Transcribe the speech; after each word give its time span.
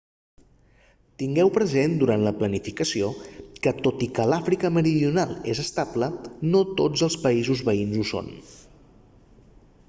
tingueu 1.23 1.49
present 1.57 1.91
durant 2.03 2.23
la 2.27 2.33
planificació 2.39 3.09
que 3.67 3.75
tot 3.89 4.07
i 4.07 4.09
que 4.21 4.25
l'àfrica 4.31 4.71
meridional 4.79 5.35
és 5.53 5.63
estable 5.67 6.11
no 6.55 6.63
tots 6.81 7.05
els 7.11 7.21
països 7.27 7.63
veïns 7.71 8.01
ho 8.05 8.09
són 8.15 8.35